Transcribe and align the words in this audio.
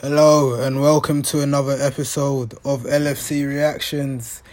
Hello 0.00 0.54
and 0.54 0.80
welcome 0.80 1.22
to 1.22 1.40
another 1.40 1.76
episode 1.80 2.54
of 2.64 2.84
LFC 2.84 3.44
Reactions. 3.44 4.44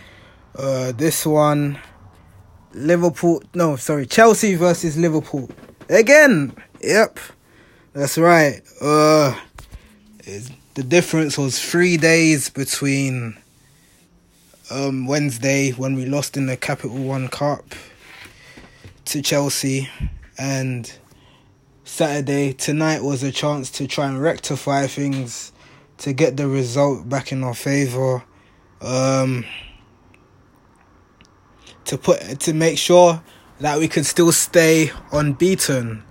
Uh, 0.56 0.92
this 0.92 1.24
one, 1.24 1.78
Liverpool. 2.74 3.44
No, 3.54 3.76
sorry, 3.76 4.08
Chelsea 4.08 4.56
versus 4.56 4.98
Liverpool 4.98 5.52
again. 5.88 6.56
Yep, 6.82 7.20
that's 7.94 8.18
right. 8.18 8.64
Uh, 8.82 9.40
the 10.24 10.84
difference 10.84 11.38
was 11.38 11.62
three 11.62 11.96
days 11.96 12.50
between 12.50 13.38
um, 14.72 15.06
Wednesday 15.06 15.74
when 15.74 15.94
we 15.94 16.08
lost 16.08 16.38
in 16.38 16.48
the 16.48 16.58
Capital 16.58 16.98
One 16.98 17.28
Cup 17.28 17.76
to 19.06 19.22
Chelsea 19.22 19.90
and 20.40 20.92
Saturday. 21.86 22.52
Tonight 22.52 23.04
was 23.04 23.24
a 23.24 23.32
chance 23.32 23.72
to 23.72 23.88
try 23.88 24.08
and 24.08 24.22
rectify 24.22 24.88
things 24.88 25.54
to 26.00 26.12
get 26.12 26.36
the 26.36 26.50
result 26.50 27.08
back 27.08 27.32
in 27.32 27.44
our 27.44 27.54
favor. 27.54 28.24
Um, 28.82 29.46
to 31.86 31.98
put 31.98 32.40
to 32.42 32.54
make 32.54 32.78
sure 32.78 33.24
that 33.60 33.80
we 33.80 33.88
could 33.88 34.06
still 34.06 34.34
stay 34.34 34.92
unbeaten. 35.14 36.04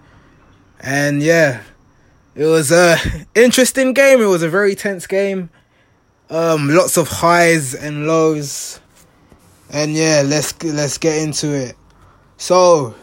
And 0.81 1.23
yeah 1.23 1.63
it 2.35 2.47
was 2.47 2.73
a 2.73 2.97
interesting 3.35 3.93
game. 3.93 4.21
It 4.21 4.27
was 4.27 4.43
a 4.43 4.49
very 4.49 4.75
tense 4.75 5.07
game. 5.07 5.51
Um, 6.31 6.69
lots 6.69 6.97
of 6.97 7.09
highs 7.09 7.75
and 7.75 8.07
lows. 8.07 8.81
And 9.71 9.95
yeah 9.95 10.23
let's 10.25 10.61
let's 10.63 10.99
get 10.99 11.19
into 11.19 11.53
it. 11.53 11.77
So 12.37 12.95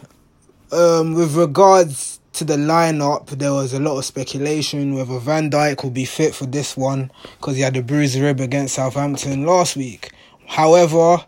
um, 0.70 1.14
with 1.14 1.36
regards 1.36 2.11
to 2.34 2.44
the 2.44 2.56
lineup, 2.56 3.26
there 3.28 3.52
was 3.52 3.74
a 3.74 3.80
lot 3.80 3.98
of 3.98 4.04
speculation 4.04 4.94
whether 4.94 5.18
Van 5.18 5.50
Dijk 5.50 5.82
will 5.82 5.90
be 5.90 6.04
fit 6.04 6.34
for 6.34 6.46
this 6.46 6.76
one 6.76 7.10
because 7.38 7.56
he 7.56 7.62
had 7.62 7.76
a 7.76 7.82
bruised 7.82 8.18
rib 8.18 8.40
against 8.40 8.74
Southampton 8.74 9.44
last 9.44 9.76
week. 9.76 10.12
However, 10.46 11.24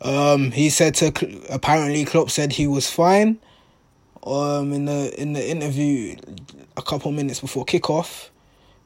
um, 0.00 0.50
he 0.50 0.70
said 0.70 0.94
to 0.96 1.12
apparently 1.50 2.04
Klopp 2.04 2.30
said 2.30 2.52
he 2.52 2.66
was 2.66 2.90
fine. 2.90 3.38
Um, 4.24 4.72
in 4.72 4.84
the 4.84 5.14
in 5.20 5.32
the 5.32 5.48
interview 5.48 6.16
a 6.76 6.82
couple 6.82 7.12
minutes 7.12 7.40
before 7.40 7.64
kickoff, 7.64 8.28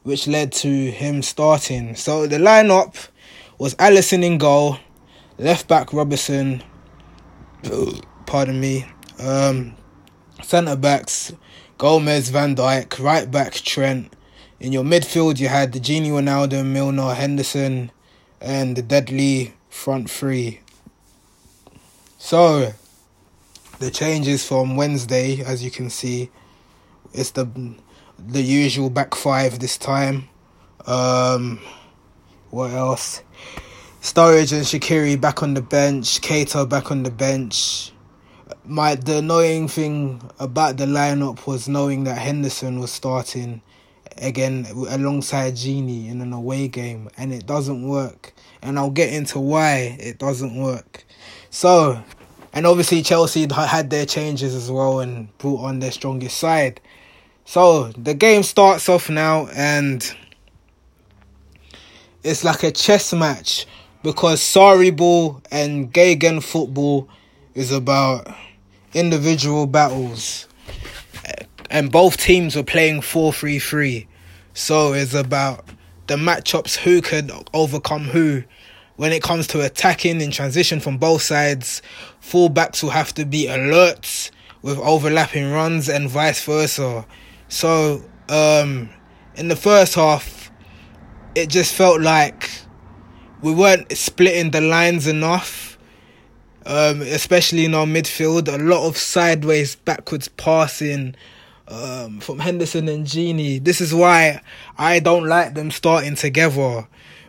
which 0.03 0.27
led 0.27 0.53
to 0.53 0.69
him 0.69 1.23
starting. 1.23 1.95
So 1.97 2.27
the 2.27 2.37
lineup 2.37 3.09
was 3.59 3.75
Alisson 3.77 4.25
in 4.25 4.39
goal, 4.39 4.79
left 5.39 5.69
back 5.69 5.93
Robertson. 5.93 6.63
Pardon 8.27 8.61
me. 8.61 8.87
Um, 9.19 9.77
centre 10.53 10.77
backs 10.77 11.33
Gomez, 11.79 12.29
Van 12.29 12.55
Dijk, 12.55 13.03
right 13.03 13.31
back 13.31 13.55
Trent. 13.55 14.13
In 14.61 14.71
your 14.71 14.85
midfield, 14.85 15.41
you 15.41 15.49
had 15.49 15.73
the 15.73 15.81
Gini 15.81 16.11
Wijnaldum, 16.11 16.67
Milner, 16.67 17.15
Henderson, 17.15 17.91
and 18.39 18.77
the 18.77 18.83
deadly 18.83 19.55
front 19.71 20.11
three. 20.11 20.61
So, 22.19 22.75
the 23.79 23.91
changes 23.91 24.47
from 24.47 24.77
Wednesday, 24.77 25.41
as 25.43 25.65
you 25.65 25.71
can 25.71 25.89
see, 25.89 26.29
it's 27.15 27.31
the 27.31 27.49
the 28.19 28.43
usual 28.43 28.91
back 28.91 29.15
five 29.15 29.59
this 29.59 29.79
time. 29.79 30.29
Um, 30.85 31.61
what 32.51 32.73
else? 32.73 33.23
Sturridge 34.03 34.53
and 34.53 34.67
Shaqiri 34.67 35.19
back 35.19 35.43
on 35.43 35.55
the 35.55 35.63
bench. 35.63 36.21
Keita 36.21 36.69
back 36.69 36.91
on 36.91 37.05
the 37.05 37.11
bench 37.11 37.92
my 38.65 38.95
the 38.95 39.19
annoying 39.19 39.69
thing 39.69 40.31
about 40.39 40.77
the 40.77 40.87
lineup 40.87 41.47
was 41.47 41.69
knowing 41.69 42.05
that 42.05 42.19
Henderson 42.19 42.79
was 42.81 42.91
starting 42.91 43.63
again 44.19 44.67
alongside 44.89 45.55
Gini 45.55 46.09
in 46.09 46.21
an 46.21 46.33
away 46.33 46.69
game, 46.69 47.09
and 47.17 47.33
it 47.33 47.47
doesn't 47.47 47.87
work. 47.87 48.33
And 48.63 48.79
I'll 48.79 48.91
get 48.91 49.13
into 49.13 49.41
why 49.41 49.97
it 49.99 50.19
doesn't 50.19 50.57
work. 50.57 51.05
So, 51.51 52.03
and 52.53 52.67
obviously 52.67 53.03
Chelsea 53.03 53.47
had 53.53 53.91
their 53.91 54.07
changes 54.07 54.55
as 54.55 54.71
well 54.71 55.01
and 55.01 55.37
brought 55.39 55.65
on 55.65 55.81
their 55.81 55.93
strongest 55.93 56.39
side. 56.39 56.81
So 57.45 57.89
the 57.89 58.15
game 58.15 58.43
starts 58.43 58.89
off 58.89 59.11
now, 59.11 59.49
and 59.49 60.15
it's 62.23 62.45
like 62.45 62.63
a 62.63 62.71
chess 62.71 63.13
match 63.13 63.67
because 64.03 64.41
Sarriball 64.41 65.43
and 65.51 65.93
Gegen 65.93 66.41
football 66.41 67.09
is 67.55 67.73
about 67.73 68.27
individual 68.95 69.67
battles, 69.67 70.49
and 71.71 71.91
both 71.91 72.17
teams 72.17 72.57
were 72.57 72.63
playing 72.63 73.01
4 73.01 73.33
3 73.33 73.59
3. 73.59 74.09
So 74.55 74.93
it's 74.93 75.15
about 75.15 75.67
the 76.07 76.17
matchups 76.17 76.77
who 76.77 77.01
could 77.01 77.31
overcome 77.55 78.05
who. 78.05 78.45
When 78.97 79.13
it 79.13 79.23
comes 79.23 79.47
to 79.49 79.65
attacking 79.65 80.21
in 80.21 80.31
transition 80.31 80.79
from 80.79 80.99
both 80.99 81.23
sides, 81.23 81.81
fullbacks 82.23 82.83
will 82.83 82.91
have 82.91 83.15
to 83.15 83.25
be 83.25 83.49
alert 83.49 84.31
with 84.61 84.79
overlapping 84.79 85.51
runs 85.51 85.89
and 85.89 86.09
vice 86.09 86.45
versa. 86.45 87.07
So, 87.49 88.05
um, 88.29 88.91
in 89.35 89.49
the 89.49 89.57
first 89.57 89.95
half, 89.95 90.51
it 91.35 91.49
just 91.49 91.75
felt 91.75 92.01
like 92.01 92.51
we 93.41 93.53
weren't 93.53 93.91
splitting 93.97 94.51
the 94.51 94.61
lines 94.61 95.07
enough 95.07 95.72
um, 96.67 97.03
especially 97.03 97.65
in 97.65 97.75
our 97.75 97.87
midfield. 97.87 98.53
A 98.53 98.63
lot 98.63 98.87
of 98.87 98.97
sideways, 98.97 99.77
backwards 99.77 100.29
passing 100.29 101.15
um, 101.69 102.21
from 102.21 102.39
Henderson 102.39 102.89
and 102.89 103.07
Gini. 103.07 103.63
This 103.63 103.81
is 103.81 103.95
why 103.95 104.41
I 104.79 104.99
don't 104.99 105.27
like 105.27 105.55
them 105.55 105.71
starting 105.71 106.15
together 106.15 106.87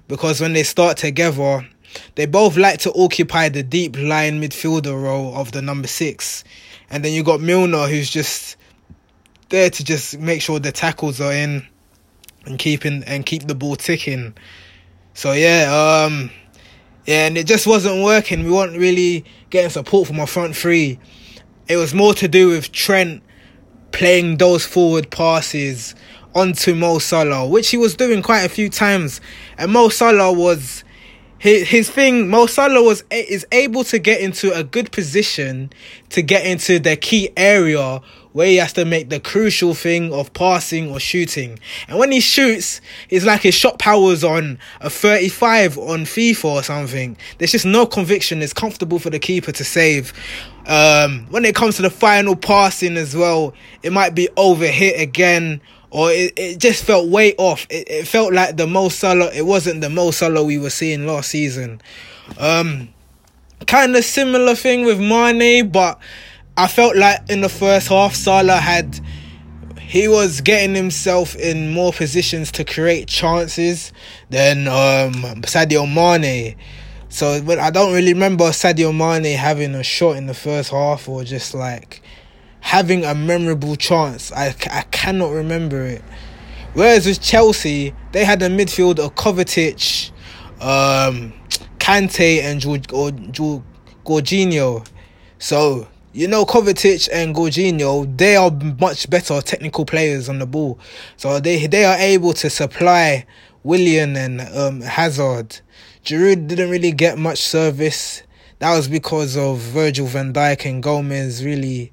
because 0.07 0.41
when 0.41 0.53
they 0.53 0.63
start 0.63 0.97
together, 0.97 1.67
they 2.15 2.25
both 2.25 2.57
like 2.57 2.79
to 2.79 2.93
occupy 2.93 3.49
the 3.49 3.63
deep 3.63 3.97
line 3.97 4.41
midfielder 4.41 5.01
role 5.01 5.35
of 5.35 5.51
the 5.51 5.61
number 5.61 5.87
six. 5.87 6.43
And 6.89 7.03
then 7.03 7.13
you 7.13 7.23
got 7.23 7.41
Milner 7.41 7.87
who's 7.87 8.09
just 8.09 8.57
there 9.49 9.69
to 9.69 9.83
just 9.83 10.19
make 10.19 10.41
sure 10.41 10.59
the 10.59 10.71
tackles 10.71 11.21
are 11.21 11.33
in 11.33 11.65
and 12.45 12.59
keeping 12.59 13.03
and 13.05 13.25
keep 13.25 13.47
the 13.47 13.55
ball 13.55 13.75
ticking. 13.75 14.33
So 15.13 15.31
yeah, 15.31 16.05
um 16.05 16.31
yeah, 17.05 17.27
and 17.27 17.37
it 17.37 17.47
just 17.47 17.67
wasn't 17.67 18.03
working. 18.03 18.43
We 18.43 18.51
weren't 18.51 18.77
really 18.77 19.25
getting 19.49 19.69
support 19.69 20.07
from 20.07 20.19
our 20.19 20.27
front 20.27 20.55
three. 20.55 20.99
It 21.67 21.77
was 21.77 21.93
more 21.93 22.13
to 22.15 22.27
do 22.27 22.49
with 22.49 22.71
Trent 22.71 23.23
playing 23.91 24.37
those 24.37 24.65
forward 24.65 25.09
passes 25.11 25.95
onto 26.35 26.73
Mo 26.73 26.99
Salah, 26.99 27.47
which 27.47 27.69
he 27.69 27.77
was 27.77 27.95
doing 27.95 28.21
quite 28.21 28.41
a 28.41 28.49
few 28.49 28.69
times. 28.69 29.21
And 29.57 29.71
Mo 29.71 29.89
Salah 29.89 30.31
was 30.33 30.83
his, 31.37 31.67
his 31.67 31.89
thing. 31.89 32.29
Mo 32.29 32.45
Salah 32.45 32.81
was 32.81 33.03
is 33.11 33.45
able 33.51 33.83
to 33.85 33.99
get 33.99 34.21
into 34.21 34.53
a 34.53 34.63
good 34.63 34.91
position 34.91 35.71
to 36.09 36.21
get 36.21 36.45
into 36.45 36.79
the 36.79 36.95
key 36.95 37.29
area 37.35 38.01
where 38.33 38.47
he 38.47 38.57
has 38.57 38.73
to 38.73 38.83
make 38.83 39.09
the 39.09 39.19
crucial 39.19 39.73
thing 39.73 40.11
of 40.13 40.33
passing 40.33 40.91
or 40.91 40.99
shooting. 40.99 41.59
And 41.87 41.97
when 41.97 42.11
he 42.11 42.19
shoots, 42.19 42.81
it's 43.09 43.25
like 43.25 43.41
his 43.41 43.55
shot 43.55 43.79
power's 43.79 44.23
on 44.23 44.59
a 44.81 44.89
35 44.89 45.77
on 45.77 46.01
FIFA 46.01 46.45
or 46.45 46.63
something. 46.63 47.15
There's 47.37 47.51
just 47.51 47.65
no 47.65 47.85
conviction. 47.85 48.41
It's 48.41 48.53
comfortable 48.53 48.99
for 48.99 49.09
the 49.09 49.19
keeper 49.19 49.51
to 49.51 49.63
save. 49.63 50.13
Um, 50.67 51.27
when 51.29 51.45
it 51.45 51.55
comes 51.55 51.75
to 51.77 51.81
the 51.83 51.89
final 51.89 52.35
passing 52.35 52.97
as 52.97 53.15
well, 53.15 53.53
it 53.83 53.93
might 53.93 54.15
be 54.15 54.29
over 54.35 54.65
hit 54.65 54.99
again 54.99 55.61
or 55.93 56.09
it, 56.11 56.33
it 56.35 56.57
just 56.57 56.83
felt 56.83 57.09
way 57.09 57.35
off. 57.35 57.67
It, 57.69 57.87
it 57.89 58.07
felt 58.07 58.33
like 58.33 58.57
the 58.57 58.65
Mo 58.65 58.89
Salah, 58.89 59.31
it 59.31 59.45
wasn't 59.45 59.81
the 59.81 59.91
Mo 59.91 60.09
Salah 60.09 60.43
we 60.43 60.57
were 60.57 60.71
seeing 60.71 61.05
last 61.05 61.29
season. 61.29 61.81
Um, 62.39 62.89
kind 63.67 63.95
of 63.95 64.03
similar 64.03 64.55
thing 64.55 64.85
with 64.85 64.99
Mane, 64.99 65.69
but 65.69 65.99
I 66.55 66.67
felt 66.67 66.95
like 66.95 67.29
in 67.29 67.41
the 67.41 67.49
first 67.49 67.87
half, 67.87 68.13
Salah 68.13 68.57
had 68.57 68.99
he 69.79 70.07
was 70.07 70.41
getting 70.41 70.75
himself 70.75 71.35
in 71.35 71.71
more 71.71 71.91
positions 71.91 72.51
to 72.53 72.63
create 72.63 73.07
chances 73.07 73.91
than 74.29 74.67
um, 74.67 75.13
Sadio 75.43 75.85
Mane. 75.87 76.55
So, 77.09 77.41
but 77.41 77.59
I 77.59 77.69
don't 77.69 77.93
really 77.93 78.13
remember 78.13 78.45
Sadio 78.45 78.95
Mane 78.95 79.37
having 79.37 79.75
a 79.75 79.83
shot 79.83 80.15
in 80.15 80.27
the 80.27 80.33
first 80.33 80.71
half 80.71 81.07
or 81.09 81.23
just 81.23 81.53
like 81.53 82.01
having 82.59 83.03
a 83.03 83.13
memorable 83.15 83.75
chance. 83.75 84.31
I, 84.31 84.55
I 84.71 84.81
cannot 84.91 85.31
remember 85.31 85.83
it. 85.83 86.03
Whereas 86.73 87.05
with 87.05 87.21
Chelsea, 87.21 87.93
they 88.13 88.25
had 88.25 88.41
a 88.41 88.49
midfield 88.49 88.99
of 88.99 89.13
Kovacic, 89.15 90.09
um, 90.59 91.33
Kante, 91.77 92.41
and 92.41 92.61
Jorginho. 94.03 94.87
So 95.37 95.87
you 96.13 96.27
know 96.27 96.45
Kovacic 96.45 97.09
and 97.11 97.35
Jorginho, 97.35 98.17
they 98.17 98.35
are 98.35 98.51
much 98.79 99.09
better 99.09 99.41
technical 99.41 99.85
players 99.85 100.29
on 100.29 100.39
the 100.39 100.45
ball. 100.45 100.79
So 101.17 101.39
they 101.39 101.67
they 101.67 101.85
are 101.85 101.97
able 101.97 102.33
to 102.33 102.49
supply 102.49 103.25
Willian 103.63 104.15
and 104.15 104.41
um, 104.41 104.81
Hazard. 104.81 105.59
Giroud 106.05 106.47
didn't 106.47 106.69
really 106.69 106.91
get 106.91 107.17
much 107.17 107.39
service. 107.39 108.23
That 108.59 108.75
was 108.75 108.87
because 108.87 109.35
of 109.35 109.57
Virgil 109.59 110.07
van 110.07 110.33
Dijk 110.33 110.69
and 110.69 110.81
Gomez 110.81 111.43
really 111.43 111.91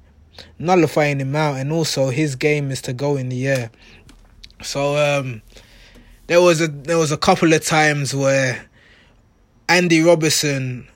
nullifying 0.57 1.19
him 1.19 1.35
out 1.35 1.57
and 1.57 1.71
also 1.71 2.09
his 2.09 2.35
game 2.35 2.71
is 2.71 2.81
to 2.83 2.93
go 2.93 3.17
in 3.17 3.29
the 3.29 3.47
air. 3.47 3.71
So 4.61 4.95
um 4.97 5.41
there 6.27 6.41
was 6.41 6.61
a 6.61 6.67
there 6.67 6.97
was 6.97 7.11
a 7.11 7.17
couple 7.17 7.51
of 7.53 7.65
times 7.65 8.15
where 8.15 8.65
Andy 9.67 10.01
Robertson, 10.01 10.87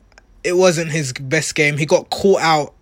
it 0.43 0.53
wasn't 0.57 0.91
his 0.91 1.13
best 1.13 1.55
game. 1.55 1.77
He 1.77 1.85
got 1.85 2.09
caught 2.09 2.41
out. 2.41 2.73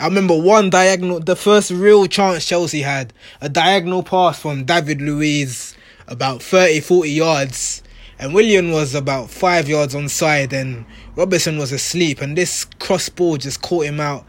I 0.00 0.06
remember 0.06 0.36
one 0.36 0.70
diagonal, 0.70 1.20
the 1.20 1.36
first 1.36 1.70
real 1.70 2.06
chance 2.06 2.44
Chelsea 2.44 2.82
had, 2.82 3.12
a 3.40 3.48
diagonal 3.48 4.02
pass 4.02 4.38
from 4.40 4.64
David 4.64 5.00
Luiz, 5.00 5.76
about 6.06 6.42
30, 6.42 6.80
40 6.80 7.10
yards. 7.10 7.82
And 8.18 8.34
Willian 8.34 8.72
was 8.72 8.94
about 8.94 9.30
five 9.30 9.68
yards 9.68 9.94
on 9.94 10.08
side, 10.08 10.52
and 10.52 10.84
Robertson 11.14 11.56
was 11.58 11.70
asleep. 11.70 12.20
And 12.20 12.36
this 12.36 12.64
cross 12.64 13.08
ball 13.08 13.36
just 13.36 13.62
caught 13.62 13.84
him 13.84 14.00
out 14.00 14.24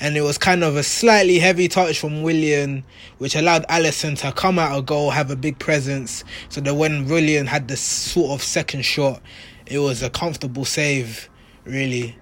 and 0.00 0.16
it 0.16 0.20
was 0.20 0.38
kind 0.38 0.62
of 0.62 0.76
a 0.76 0.82
slightly 0.82 1.38
heavy 1.38 1.68
touch 1.68 1.98
from 1.98 2.22
Willian, 2.22 2.84
which 3.18 3.34
allowed 3.34 3.66
Alisson 3.66 4.16
to 4.20 4.32
come 4.32 4.58
out 4.58 4.78
of 4.78 4.86
goal, 4.86 5.10
have 5.10 5.30
a 5.30 5.36
big 5.36 5.58
presence, 5.58 6.22
so 6.48 6.60
that 6.60 6.74
when 6.74 7.06
Willian 7.06 7.46
had 7.46 7.66
the 7.68 7.76
sort 7.76 8.30
of 8.30 8.42
second 8.42 8.82
shot, 8.82 9.20
it 9.66 9.80
was 9.80 10.02
a 10.02 10.10
comfortable 10.10 10.64
save, 10.64 11.28
really. 11.64 12.16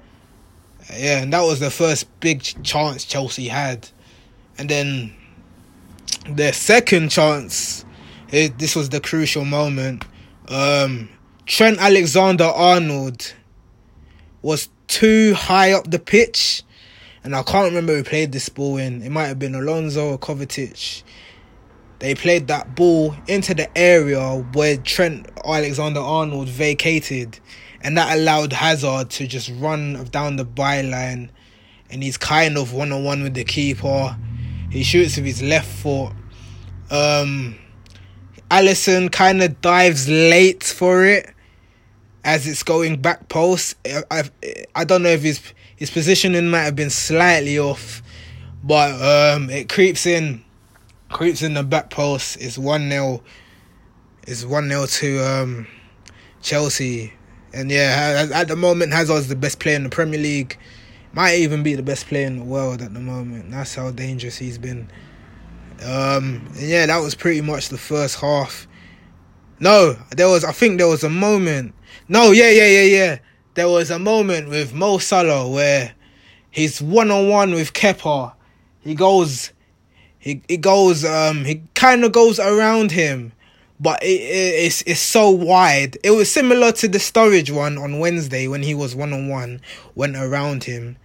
Yeah, 0.93 1.23
and 1.23 1.33
that 1.33 1.43
was 1.43 1.61
the 1.61 1.71
first 1.71 2.21
big 2.21 2.43
chance 2.63 3.05
Chelsea 3.05 3.49
had, 3.49 3.89
and 4.57 4.69
then 4.69 5.15
the 6.29 6.53
second 6.53 7.11
chance, 7.11 7.85
it, 8.31 8.59
this 8.59 8.77
was 8.77 8.89
the 8.89 9.01
crucial 9.01 9.45
moment. 9.45 10.05
Um, 10.49 11.09
Trent 11.45 11.79
Alexander 11.79 12.45
Arnold 12.45 13.35
was 14.43 14.69
too 14.87 15.35
high 15.35 15.73
up 15.73 15.91
the 15.91 15.99
pitch 15.99 16.63
and 17.27 17.35
I 17.35 17.43
can't 17.43 17.67
remember 17.67 17.97
who 17.97 18.05
played 18.05 18.31
this 18.31 18.49
ball 18.49 18.77
in. 18.77 19.03
It 19.03 19.11
might 19.11 19.27
have 19.27 19.41
been 19.41 19.57
Alonso 19.57 20.11
or 20.13 20.17
Kovacic. 20.17 21.03
They 21.99 22.15
played 22.15 22.47
that 22.47 22.77
ball 22.77 23.17
into 23.27 23.53
the 23.53 23.69
area 23.77 24.37
where 24.53 24.77
Trent 24.77 25.29
Alexander 25.45 25.99
Arnold 25.99 26.49
vacated, 26.49 27.41
and 27.83 27.97
that 27.97 28.17
allowed 28.17 28.53
Hazard 28.53 29.11
to 29.11 29.27
just 29.27 29.51
run 29.57 30.05
down 30.05 30.37
the 30.37 30.45
byline, 30.45 31.31
and 31.91 32.03
he's 32.03 32.17
kind 32.17 32.57
of 32.57 32.73
one 32.73 32.93
on 32.93 33.05
one 33.05 33.23
with 33.23 33.35
the 33.35 33.45
keeper. 33.45 34.17
He 34.71 34.83
shoots 34.83 35.17
with 35.17 35.27
his 35.27 35.43
left 35.43 35.69
foot. 35.69 36.13
Um, 36.91 37.57
Alisson 38.51 39.11
kind 39.11 39.43
of 39.43 39.61
dives 39.61 40.09
late 40.09 40.63
for 40.63 41.05
it 41.05 41.33
as 42.25 42.47
it's 42.47 42.63
going 42.63 43.01
back 43.01 43.29
post. 43.29 43.77
I, 43.87 44.03
I, 44.11 44.23
I 44.75 44.85
don't 44.85 45.03
know 45.03 45.11
if 45.11 45.23
his 45.23 45.41
his 45.77 45.91
positioning 45.91 46.49
might 46.49 46.63
have 46.63 46.77
been 46.77 46.91
slightly 46.91 47.59
off, 47.59 48.03
but 48.65 48.93
um, 49.01 49.51
it 49.51 49.69
creeps 49.69 50.07
in, 50.07 50.43
creeps 51.11 51.43
in 51.43 51.55
the 51.55 51.63
back 51.63 51.91
post. 51.91 52.39
It's 52.41 52.57
one 52.57 52.89
0 52.89 53.23
It's 54.27 54.45
one 54.45 54.69
0 54.69 54.87
to 54.87 55.19
um, 55.19 55.67
Chelsea, 56.41 57.13
and 57.57 57.71
yeah, 57.71 58.29
at 58.33 58.49
the 58.49 58.57
moment 58.57 58.93
Hazard's 58.93 59.29
the 59.29 59.37
best 59.37 59.59
player 59.59 59.77
in 59.77 59.85
the 59.85 59.91
Premier 59.91 60.21
League. 60.21 60.59
Might 61.13 61.37
even 61.37 61.63
be 61.63 61.75
the 61.75 61.83
best 61.83 62.07
player 62.07 62.27
in 62.27 62.39
the 62.39 62.45
world 62.45 62.83
at 62.83 62.93
the 62.93 63.01
moment. 63.01 63.51
That's 63.51 63.75
how 63.75 63.91
dangerous 63.91 64.37
he's 64.37 64.59
been. 64.59 64.91
Um, 65.83 66.47
yeah, 66.57 66.85
that 66.87 66.99
was 66.99 67.15
pretty 67.15 67.41
much 67.41 67.71
the 67.71 67.79
first 67.79 68.21
half. 68.21 68.69
No, 69.59 69.97
there 70.15 70.29
was. 70.29 70.45
I 70.45 70.53
think 70.53 70.79
there 70.79 70.89
was 70.89 71.05
a 71.05 71.11
moment. 71.11 71.75
No, 72.09 72.33
yeah, 72.33 72.51
yeah, 72.51 72.67
yeah, 72.67 72.83
yeah 72.83 73.19
there 73.57 73.69
was 73.69 73.91
a 73.91 73.99
moment 73.99 74.49
with 74.49 74.73
Mo 74.73 74.99
Salah 74.99 75.49
where 75.49 75.95
he's 76.51 76.81
one 76.81 77.11
on 77.11 77.29
one 77.29 77.53
with 77.53 77.73
Kepa. 77.73 78.35
He 78.81 78.95
goes, 78.95 79.53
he 80.19 80.43
he 80.47 80.59
goes, 80.59 81.05
um, 81.05 81.45
he 81.45 81.63
kind 81.75 82.05
of 82.05 82.13
goes 82.13 82.39
around 82.39 82.93
him, 82.93 83.33
but 83.79 84.03
it, 84.03 84.21
it, 84.21 84.65
it's 84.67 84.83
it's 84.83 85.01
so 85.01 85.31
wide. 85.31 85.99
It 86.03 86.11
was 86.11 86.31
similar 86.31 86.73
to 86.73 86.89
the 86.89 86.99
Sturridge 86.99 87.55
one 87.55 87.79
on 87.79 87.99
Wednesday 87.99 88.49
when 88.49 88.63
he 88.63 88.75
was 88.75 88.95
one 88.95 89.13
on 89.13 89.29
one, 89.29 89.61
went 89.95 90.17
around 90.17 90.65
him, 90.65 90.97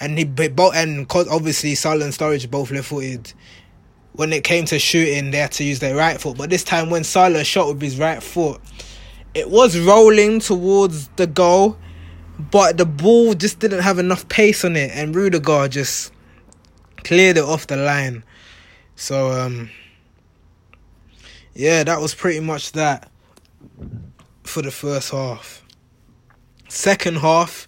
and 0.00 0.18
he 0.18 0.24
both 0.24 0.74
and 0.74 1.08
cause 1.08 1.28
obviously 1.28 1.74
Salah 1.74 2.04
and 2.04 2.12
Sturridge 2.14 2.50
both 2.50 2.70
left 2.70 2.88
footed. 2.88 3.32
When 4.12 4.32
it 4.32 4.42
came 4.42 4.64
to 4.66 4.78
shooting, 4.80 5.30
they 5.30 5.38
had 5.38 5.52
to 5.52 5.64
use 5.64 5.78
their 5.78 5.94
right 5.94 6.20
foot. 6.20 6.36
But 6.36 6.50
this 6.50 6.64
time, 6.64 6.90
when 6.90 7.04
Salah 7.04 7.44
shot 7.44 7.68
with 7.68 7.80
his 7.80 7.98
right 7.98 8.20
foot, 8.20 8.60
it 9.32 9.48
was 9.48 9.78
rolling 9.78 10.40
towards 10.40 11.08
the 11.10 11.28
goal, 11.28 11.78
but 12.50 12.76
the 12.78 12.86
ball 12.86 13.34
just 13.34 13.60
didn't 13.60 13.82
have 13.82 14.00
enough 14.00 14.28
pace 14.28 14.64
on 14.64 14.74
it, 14.74 14.90
and 14.92 15.14
Rudiger 15.14 15.68
just 15.68 16.12
cleared 17.04 17.36
it 17.36 17.44
off 17.44 17.68
the 17.68 17.76
line. 17.76 18.24
So 18.96 19.30
um, 19.30 19.70
yeah, 21.58 21.82
that 21.82 22.00
was 22.00 22.14
pretty 22.14 22.38
much 22.38 22.70
that 22.72 23.10
for 24.44 24.62
the 24.62 24.70
first 24.70 25.10
half. 25.10 25.64
Second 26.68 27.16
half, 27.16 27.66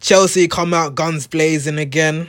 Chelsea 0.00 0.46
come 0.46 0.74
out 0.74 0.94
guns 0.94 1.26
blazing 1.26 1.78
again. 1.78 2.28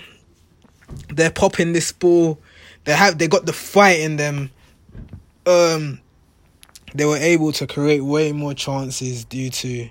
They're 1.09 1.29
popping 1.29 1.73
this 1.73 1.91
ball. 1.91 2.39
They 2.85 2.93
have 2.93 3.17
they 3.17 3.27
got 3.27 3.45
the 3.45 3.51
fight 3.51 3.99
in 3.99 4.15
them. 4.15 4.49
Um, 5.45 5.99
they 6.95 7.03
were 7.03 7.17
able 7.17 7.51
to 7.51 7.67
create 7.67 7.99
way 7.99 8.31
more 8.31 8.53
chances 8.53 9.25
due 9.25 9.49
to 9.49 9.89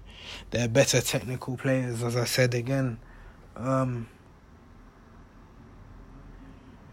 their 0.50 0.66
better 0.66 1.02
technical 1.02 1.58
players, 1.58 2.02
as 2.02 2.16
I 2.16 2.24
said 2.24 2.54
again. 2.54 2.98
Um, 3.56 4.08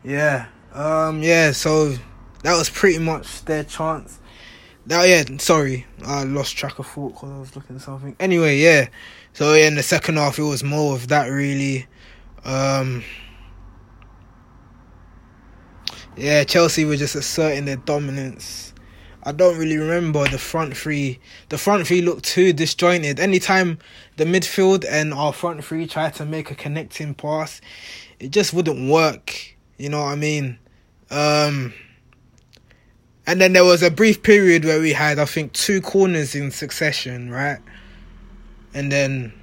yeah, 0.04 0.48
um, 0.74 1.24
yeah. 1.24 1.54
So 1.54 1.96
that 2.44 2.58
was 2.58 2.70
pretty 2.70 3.00
much 3.00 3.46
their 3.46 3.64
chance. 3.64 4.20
That 4.86 5.08
yeah, 5.08 5.38
sorry, 5.38 5.86
I 6.06 6.24
lost 6.24 6.58
track 6.58 6.80
of 6.80 6.88
thought 6.88 7.14
because 7.14 7.30
I 7.30 7.40
was 7.40 7.56
looking 7.56 7.76
at 7.76 7.82
something. 7.82 8.16
Anyway, 8.20 8.58
yeah. 8.58 8.88
So 9.34 9.54
yeah, 9.54 9.68
in 9.68 9.76
the 9.76 9.84
second 9.84 10.18
half, 10.18 10.40
it 10.40 10.44
was 10.44 10.64
more 10.64 10.96
of 10.96 11.10
that 11.10 11.28
really. 11.28 11.88
Um, 12.44 13.04
yeah, 16.16 16.44
Chelsea 16.44 16.86
were 16.86 16.96
just 16.96 17.16
asserting 17.16 17.66
their 17.66 17.78
dominance 17.78 18.70
I 19.22 19.34
don't 19.34 19.58
really 19.58 19.78
remember 19.78 20.26
the 20.28 20.38
front 20.38 20.76
three. 20.78 21.20
The 21.50 21.58
front 21.58 21.86
three 21.88 22.02
looked 22.02 22.24
too 22.24 22.54
disjointed. 22.54 23.20
Anytime 23.20 23.80
the 24.16 24.24
midfield 24.24 24.86
and 24.90 25.14
our 25.14 25.34
front 25.34 25.64
three 25.64 25.88
tried 25.88 26.14
to 26.16 26.26
make 26.26 26.50
a 26.52 26.56
connecting 26.56 27.14
pass, 27.14 27.60
it 28.20 28.32
just 28.32 28.54
wouldn't 28.54 28.90
work. 28.90 29.56
You 29.78 29.90
know 29.90 30.00
what 30.00 30.12
I 30.12 30.16
mean? 30.16 30.58
Um, 31.12 31.74
and 33.30 33.40
then 33.40 33.54
there 33.54 33.64
was 33.64 33.84
a 33.84 33.92
brief 33.92 34.24
period 34.24 34.66
where 34.66 34.80
we 34.80 34.92
had, 34.92 35.20
I 35.20 35.26
think, 35.26 35.54
two 35.54 35.82
corners 35.82 36.34
in 36.34 36.50
succession, 36.50 37.30
right? 37.30 37.60
And 38.74 38.92
then 38.92 39.34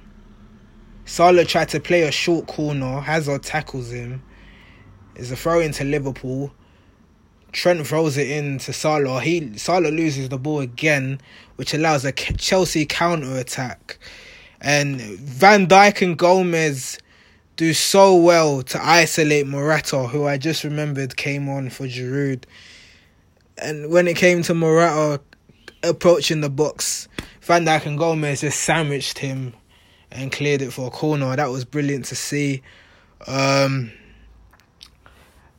Salah 1.05 1.45
tried 1.45 1.69
to 1.69 1.79
play 1.79 2.01
a 2.01 2.11
short 2.11 2.47
corner. 2.47 2.99
Hazard 2.99 3.43
tackles 3.43 3.93
him. 3.93 4.21
It's 5.15 5.31
a 5.31 5.37
throw 5.37 5.61
into 5.61 5.85
Liverpool. 5.85 6.51
Trent 7.53 7.87
throws 7.87 8.17
it 8.17 8.29
in 8.29 8.57
to 8.57 8.73
Salah. 8.73 9.21
He 9.21 9.57
Salah 9.57 9.87
loses 9.87 10.27
the 10.27 10.37
ball 10.37 10.59
again, 10.59 11.21
which 11.55 11.73
allows 11.73 12.03
a 12.03 12.11
Chelsea 12.11 12.85
counter 12.85 13.37
attack. 13.37 13.99
And 14.59 14.99
Van 14.99 15.65
Dijk 15.65 16.01
and 16.01 16.17
Gomez 16.17 16.99
do 17.55 17.73
so 17.73 18.17
well 18.17 18.63
to 18.63 18.85
isolate 18.85 19.47
Morata, 19.47 20.07
who 20.07 20.25
I 20.25 20.37
just 20.37 20.65
remembered 20.65 21.15
came 21.15 21.47
on 21.47 21.69
for 21.69 21.87
Giroud. 21.87 22.43
And 23.59 23.89
when 23.89 24.07
it 24.07 24.15
came 24.15 24.43
to 24.43 24.53
Morata 24.53 25.21
approaching 25.83 26.41
the 26.41 26.49
box, 26.49 27.07
Van 27.41 27.65
Dijk 27.65 27.85
and 27.85 27.97
Gomez 27.97 28.41
just 28.41 28.59
sandwiched 28.61 29.19
him 29.19 29.53
and 30.11 30.31
cleared 30.31 30.61
it 30.61 30.71
for 30.71 30.87
a 30.87 30.91
corner. 30.91 31.35
That 31.35 31.49
was 31.49 31.65
brilliant 31.65 32.05
to 32.05 32.15
see. 32.15 32.61
Um, 33.25 33.91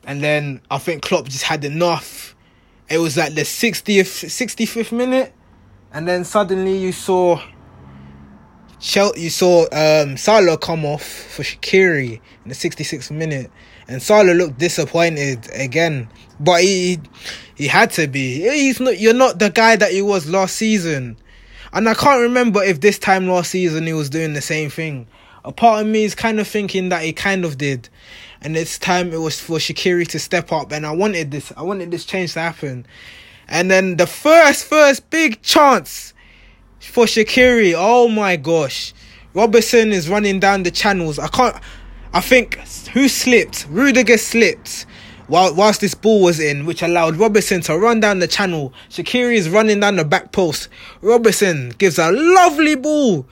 and 0.04 0.22
then 0.22 0.60
I 0.70 0.78
think 0.78 1.02
Klopp 1.02 1.26
just 1.26 1.44
had 1.44 1.64
enough. 1.64 2.34
It 2.88 2.98
was 2.98 3.16
like 3.16 3.34
the 3.34 3.42
60th, 3.42 4.24
65th 4.24 4.92
minute, 4.92 5.34
and 5.92 6.08
then 6.08 6.24
suddenly 6.24 6.78
you 6.78 6.92
saw 6.92 7.40
you 8.80 9.30
saw 9.30 9.66
um, 9.72 10.16
Salah 10.16 10.56
come 10.56 10.86
off 10.86 11.02
for 11.02 11.42
Shaqiri 11.42 12.20
in 12.44 12.48
the 12.48 12.54
66th 12.54 13.10
minute, 13.10 13.50
and 13.88 14.02
Salah 14.02 14.32
looked 14.32 14.58
disappointed 14.58 15.48
again. 15.52 16.08
But 16.38 16.62
he 16.62 17.00
he 17.54 17.66
had 17.66 17.90
to 17.92 18.06
be. 18.06 18.42
He's 18.42 18.78
not. 18.78 19.00
You're 19.00 19.14
not 19.14 19.38
the 19.38 19.50
guy 19.50 19.76
that 19.76 19.90
he 19.90 20.02
was 20.02 20.28
last 20.28 20.54
season, 20.54 21.16
and 21.72 21.88
I 21.88 21.94
can't 21.94 22.20
remember 22.20 22.62
if 22.62 22.80
this 22.80 22.98
time 22.98 23.26
last 23.26 23.50
season 23.50 23.86
he 23.86 23.92
was 23.92 24.10
doing 24.10 24.34
the 24.34 24.42
same 24.42 24.70
thing. 24.70 25.08
A 25.44 25.52
part 25.52 25.80
of 25.80 25.88
me 25.88 26.04
is 26.04 26.14
kind 26.14 26.38
of 26.38 26.46
thinking 26.46 26.90
that 26.90 27.02
he 27.02 27.12
kind 27.12 27.44
of 27.44 27.58
did, 27.58 27.88
and 28.40 28.56
it's 28.56 28.78
time 28.78 29.12
it 29.12 29.20
was 29.20 29.40
for 29.40 29.58
Shaqiri 29.58 30.06
to 30.08 30.18
step 30.18 30.52
up 30.52 30.70
and 30.72 30.86
I 30.86 30.92
wanted 30.92 31.30
this 31.30 31.52
I 31.56 31.62
wanted 31.62 31.90
this 31.90 32.04
change 32.04 32.34
to 32.34 32.40
happen. 32.40 32.86
And 33.48 33.70
then 33.70 33.96
the 33.96 34.06
first 34.06 34.66
first 34.66 35.08
big 35.10 35.42
chance 35.42 36.12
for 36.80 37.06
Shaqiri, 37.06 37.74
oh 37.76 38.08
my 38.08 38.36
gosh. 38.36 38.92
Robertson 39.34 39.92
is 39.92 40.08
running 40.08 40.40
down 40.40 40.62
the 40.62 40.70
channels. 40.70 41.18
I 41.18 41.28
can't 41.28 41.56
I 42.12 42.20
think 42.20 42.58
who 42.92 43.08
slipped? 43.08 43.66
Rudiger 43.68 44.16
slipped. 44.18 44.86
while, 45.28 45.54
whilst 45.54 45.80
this 45.80 45.94
ball 45.94 46.22
was 46.22 46.40
in, 46.40 46.66
which 46.66 46.82
allowed 46.82 47.16
Robertson 47.16 47.60
to 47.62 47.78
run 47.78 48.00
down 48.00 48.18
the 48.18 48.26
channel. 48.26 48.72
Shaqiri 48.90 49.34
is 49.34 49.48
running 49.48 49.80
down 49.80 49.96
the 49.96 50.04
back 50.04 50.32
post. 50.32 50.68
Robertson 51.00 51.70
gives 51.78 51.98
a 51.98 52.10
lovely 52.10 52.74
ball, 52.74 53.26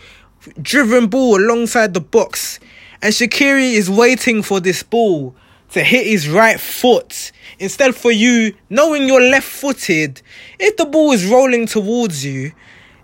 driven 0.60 1.08
ball 1.08 1.40
alongside 1.40 1.94
the 1.94 2.00
box. 2.00 2.60
And 3.02 3.12
Shaqiri 3.12 3.72
is 3.72 3.90
waiting 3.90 4.42
for 4.42 4.60
this 4.60 4.82
ball 4.82 5.34
to 5.72 5.82
hit 5.82 6.06
his 6.06 6.28
right 6.28 6.60
foot. 6.60 7.32
Instead 7.58 7.94
for 7.96 8.12
you, 8.12 8.54
knowing 8.70 9.06
you're 9.06 9.20
left 9.30 9.48
footed, 9.48 10.22
if 10.58 10.76
the 10.76 10.84
ball 10.84 11.12
is 11.12 11.26
rolling 11.26 11.66
towards 11.66 12.24
you, 12.24 12.52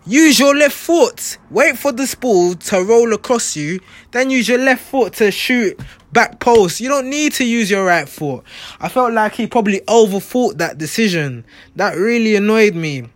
use 0.06 0.38
your 0.38 0.54
left 0.54 0.76
foot. 0.76 1.38
Wait 1.50 1.78
for 1.78 1.92
this 1.92 2.14
ball 2.14 2.54
to 2.54 2.82
roll 2.82 3.12
across 3.12 3.56
you, 3.56 3.80
then 4.10 4.30
use 4.30 4.48
your 4.48 4.58
left 4.58 4.82
foot 4.84 5.14
to 5.14 5.30
shoot 5.30 5.78
back 6.12 6.40
post. 6.40 6.80
You 6.80 6.88
don't 6.88 7.08
need 7.08 7.32
to 7.34 7.44
use 7.44 7.70
your 7.70 7.84
right 7.84 8.08
foot. 8.08 8.44
I 8.80 8.88
felt 8.88 9.12
like 9.12 9.34
he 9.34 9.46
probably 9.46 9.80
overthought 9.80 10.58
that 10.58 10.78
decision. 10.78 11.44
That 11.76 11.96
really 11.96 12.36
annoyed 12.36 12.74
me. 12.74 13.08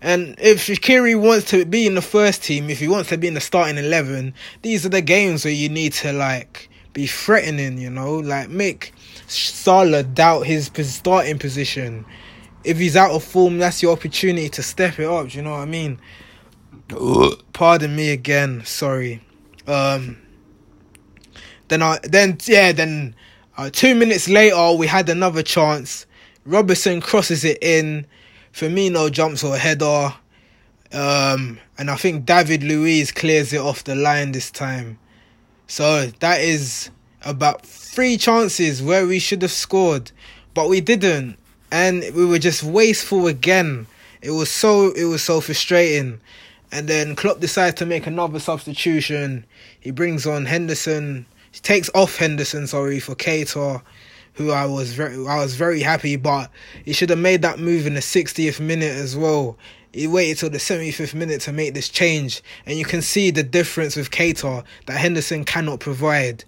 And 0.00 0.34
if 0.38 0.66
Shaqiri 0.66 1.20
wants 1.20 1.48
to 1.50 1.64
be 1.64 1.86
in 1.86 1.94
the 1.94 2.02
first 2.02 2.42
team, 2.42 2.68
if 2.70 2.80
he 2.80 2.88
wants 2.88 3.10
to 3.10 3.16
be 3.18 3.28
in 3.28 3.34
the 3.34 3.40
starting 3.40 3.78
eleven, 3.78 4.34
these 4.62 4.84
are 4.84 4.88
the 4.88 5.00
games 5.00 5.44
where 5.44 5.54
you 5.54 5.68
need 5.68 5.92
to 5.94 6.12
like 6.12 6.68
be 6.92 7.06
threatening, 7.06 7.78
you 7.78 7.88
know, 7.88 8.16
like 8.16 8.48
make 8.48 8.92
Salah 9.28 10.02
doubt 10.02 10.46
his 10.46 10.70
starting 10.82 11.38
position. 11.38 12.04
If 12.64 12.78
he's 12.78 12.96
out 12.96 13.10
of 13.10 13.24
form, 13.24 13.58
that's 13.58 13.82
your 13.82 13.92
opportunity 13.92 14.48
to 14.50 14.62
step 14.62 14.98
it 14.98 15.06
up. 15.06 15.28
Do 15.28 15.36
you 15.36 15.42
know 15.42 15.52
what 15.52 15.60
I 15.60 15.66
mean? 15.66 15.98
Pardon 17.52 17.94
me 17.94 18.10
again. 18.10 18.64
Sorry. 18.64 19.22
Um. 19.66 20.18
Then 21.68 21.82
I 21.82 21.98
then 22.02 22.38
yeah 22.44 22.72
then 22.72 23.14
uh, 23.56 23.70
two 23.70 23.94
minutes 23.94 24.28
later 24.28 24.72
we 24.72 24.86
had 24.86 25.08
another 25.08 25.42
chance. 25.42 26.06
Robertson 26.44 27.00
crosses 27.00 27.44
it 27.44 27.58
in. 27.62 28.06
Firmino 28.52 29.10
jumps 29.10 29.42
or 29.42 29.56
header. 29.56 30.14
Um, 30.92 31.58
and 31.78 31.90
I 31.90 31.96
think 31.96 32.26
David 32.26 32.62
Luiz 32.62 33.12
clears 33.12 33.52
it 33.52 33.60
off 33.60 33.84
the 33.84 33.94
line 33.94 34.32
this 34.32 34.50
time. 34.50 34.98
So 35.66 36.06
that 36.20 36.40
is 36.42 36.90
about 37.24 37.64
three 37.64 38.18
chances 38.18 38.82
where 38.82 39.06
we 39.06 39.18
should 39.18 39.40
have 39.42 39.52
scored, 39.52 40.12
but 40.52 40.68
we 40.68 40.82
didn't, 40.82 41.38
and 41.72 42.04
we 42.14 42.24
were 42.24 42.38
just 42.38 42.62
wasteful 42.62 43.26
again. 43.26 43.88
It 44.20 44.30
was 44.30 44.50
so 44.50 44.92
it 44.92 45.04
was 45.04 45.22
so 45.22 45.40
frustrating. 45.40 46.20
And 46.70 46.86
then 46.86 47.16
Klopp 47.16 47.40
decides 47.40 47.76
to 47.78 47.86
make 47.86 48.06
another 48.06 48.38
substitution. 48.38 49.44
He 49.80 49.90
brings 49.90 50.26
on 50.26 50.46
Henderson. 50.46 51.26
He 51.50 51.58
takes 51.60 51.90
off 51.94 52.16
Henderson, 52.16 52.66
sorry, 52.66 53.00
for 53.00 53.14
Keita 53.14 53.82
who 54.34 54.50
I 54.50 54.64
was 54.64 54.94
very 54.94 55.14
I 55.26 55.40
was 55.40 55.56
very 55.56 55.80
happy, 55.80 56.16
but 56.16 56.50
he 56.84 56.92
should 56.92 57.10
have 57.10 57.18
made 57.18 57.42
that 57.42 57.58
move 57.58 57.86
in 57.86 57.94
the 57.94 58.00
60th 58.00 58.60
minute 58.60 58.92
as 58.92 59.16
well. 59.16 59.56
He 59.92 60.06
waited 60.06 60.38
till 60.38 60.50
the 60.50 60.58
75th 60.58 61.12
minute 61.12 61.42
to 61.42 61.52
make 61.52 61.74
this 61.74 61.90
change, 61.90 62.42
and 62.64 62.78
you 62.78 62.84
can 62.84 63.02
see 63.02 63.30
the 63.30 63.42
difference 63.42 63.94
with 63.94 64.10
Keita 64.10 64.64
that 64.86 64.98
Henderson 64.98 65.44
cannot 65.44 65.80
provide. 65.80 66.44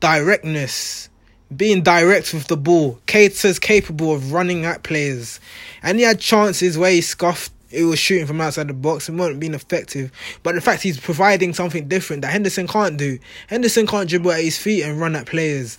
Directness, 0.00 1.10
being 1.56 1.82
direct 1.82 2.34
with 2.34 2.46
the 2.46 2.56
ball. 2.56 2.98
Keita's 3.06 3.58
capable 3.58 4.12
of 4.12 4.32
running 4.32 4.64
at 4.64 4.82
players, 4.82 5.40
and 5.82 5.98
he 5.98 6.04
had 6.04 6.20
chances 6.20 6.76
where 6.76 6.90
he 6.90 7.00
scuffed 7.00 7.52
he 7.70 7.82
was 7.84 7.98
shooting 7.98 8.26
from 8.26 8.40
outside 8.40 8.68
the 8.68 8.74
box 8.74 9.08
and 9.08 9.18
weren't 9.18 9.40
being 9.40 9.54
effective. 9.54 10.10
But 10.42 10.54
the 10.54 10.60
fact 10.60 10.82
he's 10.82 10.98
providing 10.98 11.52
something 11.52 11.86
different 11.88 12.22
that 12.22 12.32
Henderson 12.32 12.66
can't 12.66 12.96
do. 12.96 13.18
Henderson 13.48 13.86
can't 13.86 14.08
dribble 14.08 14.32
at 14.32 14.42
his 14.42 14.58
feet 14.58 14.84
and 14.84 15.00
run 15.00 15.14
at 15.16 15.26
players. 15.26 15.78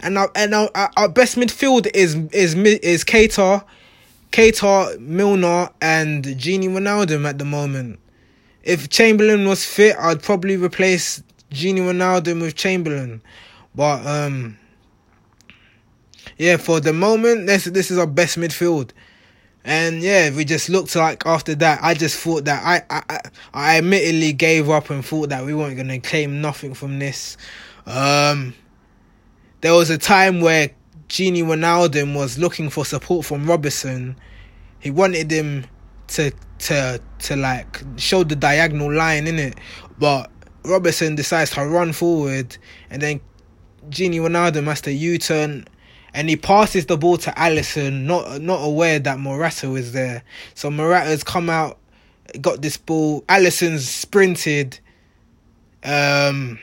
And 0.00 0.16
our 0.18 0.30
and 0.34 0.54
our, 0.54 0.70
our 0.74 1.08
best 1.08 1.36
midfield 1.36 1.90
is 1.94 2.14
is 2.32 2.54
is 2.54 3.04
Keita, 3.04 3.64
Keita, 4.32 4.98
Milner, 4.98 5.70
and 5.80 6.24
Gini 6.24 6.68
Wijnaldum 6.68 7.28
at 7.28 7.38
the 7.38 7.44
moment. 7.44 7.98
If 8.62 8.88
Chamberlain 8.90 9.46
was 9.48 9.64
fit, 9.64 9.96
I'd 9.98 10.22
probably 10.22 10.56
replace 10.56 11.22
Gini 11.50 11.80
Wijnaldum 11.80 12.40
with 12.40 12.54
Chamberlain. 12.54 13.22
But 13.74 14.06
um, 14.06 14.58
yeah, 16.40 16.56
for 16.56 16.80
the 16.80 16.94
moment, 16.94 17.46
this 17.46 17.66
this 17.66 17.90
is 17.90 17.98
our 17.98 18.06
best 18.06 18.38
midfield. 18.38 18.92
And 19.62 20.00
yeah, 20.00 20.34
we 20.34 20.46
just 20.46 20.70
looked 20.70 20.96
like 20.96 21.26
after 21.26 21.54
that. 21.56 21.80
I 21.82 21.92
just 21.92 22.18
thought 22.18 22.46
that 22.46 22.64
I 22.64 23.02
I 23.08 23.20
I 23.52 23.76
admittedly 23.76 24.32
gave 24.32 24.70
up 24.70 24.88
and 24.88 25.04
thought 25.04 25.28
that 25.28 25.44
we 25.44 25.52
weren't 25.52 25.76
gonna 25.76 26.00
claim 26.00 26.40
nothing 26.40 26.72
from 26.72 26.98
this. 26.98 27.36
Um, 27.84 28.54
there 29.60 29.74
was 29.74 29.90
a 29.90 29.98
time 29.98 30.40
where 30.40 30.70
Gini 31.10 31.42
Wijnaldum 31.42 32.16
was 32.16 32.38
looking 32.38 32.70
for 32.70 32.86
support 32.86 33.26
from 33.26 33.46
Robertson. 33.46 34.16
He 34.78 34.90
wanted 34.90 35.30
him 35.30 35.66
to 36.06 36.32
to 36.60 37.02
to 37.18 37.36
like 37.36 37.82
show 37.98 38.24
the 38.24 38.34
diagonal 38.34 38.90
line 38.90 39.26
in 39.26 39.38
it, 39.38 39.58
but 39.98 40.30
Robertson 40.64 41.16
decides 41.16 41.50
to 41.50 41.66
run 41.66 41.92
forward, 41.92 42.56
and 42.88 43.02
then 43.02 43.20
Gini 43.90 44.20
Wijnaldum 44.20 44.64
has 44.64 44.80
to 44.82 44.90
U-turn, 44.90 45.66
and 46.14 46.28
he 46.28 46.36
passes 46.36 46.86
the 46.86 46.96
ball 46.96 47.16
to 47.18 47.30
Alisson, 47.32 48.02
not 48.02 48.40
not 48.40 48.64
aware 48.64 48.98
that 48.98 49.18
Morata 49.18 49.68
was 49.68 49.92
there. 49.92 50.22
So 50.54 50.70
Morata's 50.70 51.24
come 51.24 51.48
out, 51.48 51.78
got 52.40 52.62
this 52.62 52.76
ball. 52.76 53.22
Alisson's 53.22 53.88
sprinted. 53.88 54.78
Um, 55.82 56.58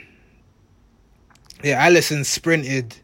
yeah, 1.63 1.87
Alisson 1.87 2.25
sprinted 2.25 2.95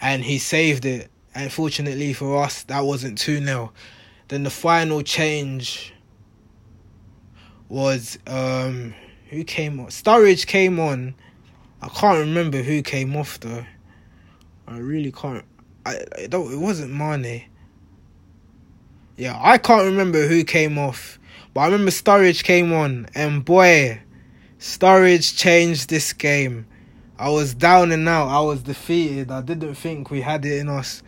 and 0.00 0.24
he 0.24 0.38
saved 0.38 0.84
it. 0.84 1.10
Unfortunately 1.34 2.12
for 2.12 2.42
us, 2.42 2.64
that 2.64 2.80
wasn't 2.80 3.16
2 3.18 3.44
0. 3.44 3.72
Then 4.28 4.42
the 4.42 4.50
final 4.50 5.02
change 5.02 5.92
was 7.68 8.18
um 8.26 8.94
who 9.28 9.44
came 9.44 9.78
on? 9.78 9.86
Sturridge 9.86 10.46
came 10.46 10.80
on. 10.80 11.14
I 11.80 11.88
can't 11.88 12.18
remember 12.18 12.62
who 12.62 12.82
came 12.82 13.16
off 13.16 13.38
though. 13.40 13.64
I 14.66 14.78
really 14.78 15.12
can't. 15.12 15.44
I, 15.86 15.98
I 16.18 16.26
don't. 16.26 16.52
It 16.52 16.58
wasn't 16.58 16.92
Mane. 16.92 17.44
Yeah, 19.16 19.38
I 19.40 19.58
can't 19.58 19.84
remember 19.84 20.26
who 20.26 20.44
came 20.44 20.78
off, 20.78 21.18
but 21.52 21.60
I 21.60 21.66
remember 21.66 21.90
Sturridge 21.90 22.42
came 22.42 22.72
on, 22.72 23.06
and 23.14 23.44
boy, 23.44 24.00
Sturridge 24.58 25.36
changed 25.36 25.90
this 25.90 26.12
game. 26.12 26.66
I 27.18 27.28
was 27.28 27.52
down 27.52 27.92
and 27.92 28.08
out. 28.08 28.28
I 28.28 28.40
was 28.40 28.62
defeated. 28.62 29.30
I 29.30 29.42
didn't 29.42 29.74
think 29.74 30.10
we 30.10 30.22
had 30.22 30.46
it 30.46 30.58
in 30.58 30.70
us. 30.70 31.02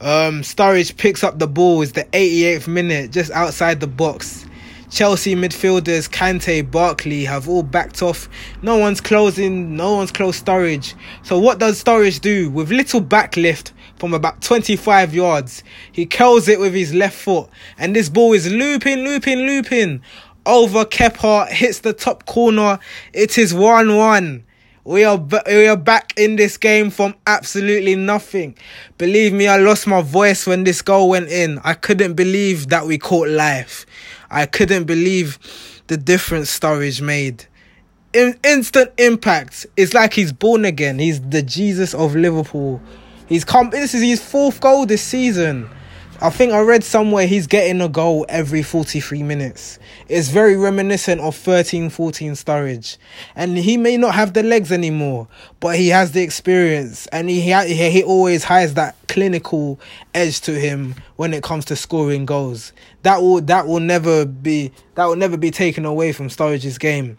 Um, 0.00 0.42
Sturridge 0.42 0.96
picks 0.96 1.24
up 1.24 1.38
the 1.38 1.46
ball. 1.46 1.80
It's 1.80 1.92
the 1.92 2.04
88th 2.04 2.68
minute, 2.68 3.12
just 3.12 3.30
outside 3.30 3.80
the 3.80 3.86
box. 3.86 4.44
Chelsea 4.90 5.34
midfielders 5.34 6.10
Kante, 6.10 6.70
Barkley 6.70 7.24
have 7.24 7.48
all 7.48 7.62
backed 7.62 8.02
off. 8.02 8.28
No 8.60 8.76
one's 8.76 9.00
closing. 9.00 9.74
No 9.74 9.96
one's 9.96 10.12
close 10.12 10.42
Sturridge. 10.42 10.92
So 11.22 11.38
what 11.38 11.58
does 11.58 11.82
Sturridge 11.82 12.20
do 12.20 12.50
with 12.50 12.70
little 12.70 13.00
backlift 13.00 13.72
from 14.02 14.14
about 14.14 14.42
25 14.42 15.14
yards? 15.14 15.62
He 15.92 16.06
curls 16.06 16.48
it 16.48 16.58
with 16.58 16.74
his 16.74 16.92
left 16.92 17.16
foot, 17.16 17.48
and 17.78 17.94
this 17.94 18.08
ball 18.08 18.32
is 18.32 18.50
looping, 18.50 19.04
looping, 19.04 19.38
looping 19.38 20.02
over 20.44 20.84
Kepa. 20.84 21.46
Hits 21.46 21.78
the 21.78 21.92
top 21.92 22.26
corner. 22.26 22.80
It 23.12 23.38
is 23.38 23.54
one-one. 23.54 24.44
We 24.82 25.04
are 25.04 25.24
we 25.46 25.68
are 25.68 25.76
back 25.76 26.14
in 26.16 26.34
this 26.34 26.58
game 26.58 26.90
from 26.90 27.14
absolutely 27.28 27.94
nothing. 27.94 28.56
Believe 28.98 29.32
me, 29.32 29.46
I 29.46 29.58
lost 29.58 29.86
my 29.86 30.02
voice 30.02 30.48
when 30.48 30.64
this 30.64 30.82
goal 30.82 31.10
went 31.10 31.28
in. 31.28 31.60
I 31.62 31.74
couldn't 31.74 32.14
believe 32.14 32.70
that 32.70 32.84
we 32.84 32.98
caught 32.98 33.28
life. 33.28 33.86
I 34.32 34.46
couldn't 34.46 34.82
believe 34.82 35.38
the 35.86 35.96
difference 35.96 36.58
Sturridge 36.58 37.00
made. 37.00 37.46
In 38.12 38.36
instant 38.42 38.90
impact. 38.98 39.64
It's 39.76 39.94
like 39.94 40.12
he's 40.14 40.32
born 40.32 40.64
again. 40.64 40.98
He's 40.98 41.20
the 41.20 41.42
Jesus 41.42 41.94
of 41.94 42.16
Liverpool. 42.16 42.82
He's 43.32 43.46
come. 43.46 43.70
This 43.70 43.94
is 43.94 44.02
his 44.02 44.22
fourth 44.22 44.60
goal 44.60 44.84
this 44.84 45.00
season. 45.00 45.66
I 46.20 46.28
think 46.28 46.52
I 46.52 46.60
read 46.60 46.84
somewhere 46.84 47.26
he's 47.26 47.46
getting 47.46 47.80
a 47.80 47.88
goal 47.88 48.26
every 48.28 48.62
43 48.62 49.22
minutes. 49.22 49.78
It's 50.06 50.28
very 50.28 50.54
reminiscent 50.54 51.18
of 51.22 51.34
13 51.34 51.88
14 51.88 52.32
Sturridge. 52.32 52.98
And 53.34 53.56
he 53.56 53.78
may 53.78 53.96
not 53.96 54.14
have 54.14 54.34
the 54.34 54.42
legs 54.42 54.70
anymore, 54.70 55.28
but 55.60 55.76
he 55.76 55.88
has 55.88 56.12
the 56.12 56.20
experience 56.20 57.06
and 57.06 57.30
he, 57.30 57.40
he, 57.40 57.90
he 57.90 58.02
always 58.04 58.44
has 58.44 58.74
that 58.74 58.96
clinical 59.08 59.80
edge 60.12 60.42
to 60.42 60.52
him 60.52 60.94
when 61.16 61.32
it 61.32 61.42
comes 61.42 61.64
to 61.64 61.74
scoring 61.74 62.26
goals. 62.26 62.74
That 63.02 63.22
will 63.22 63.40
that 63.40 63.66
will 63.66 63.80
never 63.80 64.26
be 64.26 64.72
that 64.94 65.06
will 65.06 65.16
never 65.16 65.38
be 65.38 65.50
taken 65.50 65.86
away 65.86 66.12
from 66.12 66.28
Sturridge's 66.28 66.76
game. 66.76 67.16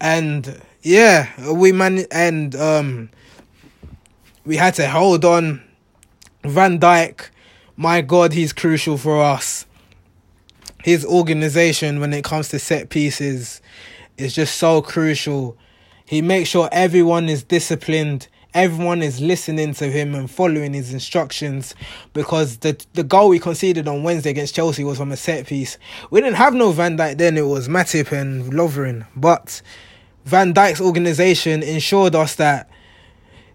And 0.00 0.60
yeah, 0.82 1.52
we 1.52 1.70
man 1.70 2.04
and 2.10 2.56
um 2.56 3.10
we 4.44 4.56
had 4.56 4.74
to 4.74 4.88
hold 4.88 5.24
on 5.24 5.62
Van 6.44 6.78
Dijk 6.78 7.30
my 7.76 8.00
God, 8.00 8.32
he's 8.32 8.52
crucial 8.52 8.98
for 8.98 9.22
us. 9.22 9.66
His 10.84 11.04
organization 11.04 12.00
when 12.00 12.12
it 12.12 12.24
comes 12.24 12.48
to 12.50 12.58
set 12.58 12.90
pieces 12.90 13.60
is 14.16 14.34
just 14.34 14.58
so 14.58 14.82
crucial. 14.82 15.56
He 16.04 16.22
makes 16.22 16.50
sure 16.50 16.68
everyone 16.70 17.28
is 17.28 17.42
disciplined, 17.42 18.28
everyone 18.52 19.00
is 19.00 19.20
listening 19.20 19.72
to 19.74 19.86
him 19.90 20.14
and 20.14 20.30
following 20.30 20.74
his 20.74 20.92
instructions 20.92 21.74
because 22.12 22.58
the 22.58 22.84
the 22.92 23.04
goal 23.04 23.30
we 23.30 23.38
conceded 23.38 23.88
on 23.88 24.02
Wednesday 24.02 24.30
against 24.30 24.54
Chelsea 24.54 24.84
was 24.84 24.98
from 24.98 25.12
a 25.12 25.16
set 25.16 25.46
piece. 25.46 25.78
We 26.10 26.20
didn't 26.20 26.36
have 26.36 26.52
no 26.52 26.72
Van 26.72 26.98
Dijk 26.98 27.16
then, 27.16 27.38
it 27.38 27.46
was 27.46 27.68
Matip 27.68 28.12
and 28.12 28.52
Lovren. 28.52 29.06
But 29.16 29.62
Van 30.24 30.52
Dijk's 30.52 30.80
organisation 30.80 31.62
ensured 31.62 32.14
us 32.14 32.34
that 32.36 32.68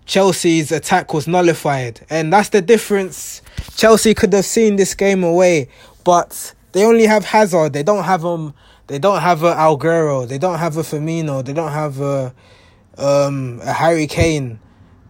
Chelsea's 0.08 0.72
attack 0.72 1.14
was 1.14 1.28
nullified. 1.28 2.00
And 2.10 2.34
that's 2.34 2.50
the 2.50 2.62
difference. 2.62 3.42
Chelsea 3.76 4.14
could 4.14 4.34
have 4.34 4.46
seen 4.46 4.78
this 4.78 4.96
game 4.96 5.24
away, 5.24 5.70
but 6.04 6.56
they 6.72 6.84
only 6.84 7.06
have 7.06 7.26
Hazard. 7.26 7.74
They 7.74 7.84
don't 7.84 8.06
have 8.06 8.26
um 8.26 8.54
they 8.88 8.98
don't 8.98 9.22
have 9.22 9.44
a 9.44 9.54
Agüero, 9.54 10.28
They 10.28 10.38
don't 10.38 10.60
have 10.60 10.78
a 10.78 10.82
Firmino. 10.82 11.44
They 11.46 11.54
don't 11.54 11.72
have 11.72 12.00
a 12.00 12.34
um 12.98 13.62
a 13.64 13.74
Harry 13.74 14.08
Kane 14.08 14.60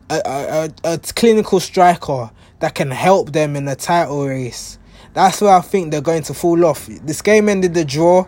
a, 0.10 0.70
a, 0.84 0.94
a 0.94 0.98
clinical 1.16 1.60
striker 1.60 2.32
that 2.60 2.76
can 2.76 2.92
help 2.92 3.34
them 3.34 3.56
in 3.56 3.66
the 3.66 3.76
title 3.76 4.26
race. 4.28 4.80
That's 5.14 5.42
where 5.42 5.54
I 5.54 5.62
think 5.62 5.92
they're 5.92 6.02
going 6.02 6.24
to 6.24 6.34
fall 6.34 6.64
off. 6.66 6.88
This 6.88 7.22
game 7.22 7.50
ended 7.50 7.74
the 7.74 7.86
draw. 7.86 8.26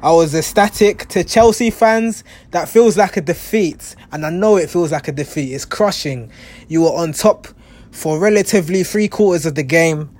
I 0.00 0.12
was 0.12 0.32
ecstatic 0.32 1.08
to 1.08 1.24
Chelsea 1.24 1.70
fans. 1.70 2.22
That 2.52 2.68
feels 2.68 2.96
like 2.96 3.16
a 3.16 3.20
defeat, 3.20 3.96
and 4.12 4.24
I 4.24 4.30
know 4.30 4.56
it 4.56 4.70
feels 4.70 4.92
like 4.92 5.08
a 5.08 5.12
defeat. 5.12 5.52
It's 5.52 5.64
crushing. 5.64 6.30
You 6.68 6.82
were 6.82 6.92
on 6.92 7.12
top 7.12 7.48
for 7.90 8.20
relatively 8.20 8.84
three 8.84 9.08
quarters 9.08 9.44
of 9.44 9.56
the 9.56 9.64
game, 9.64 10.10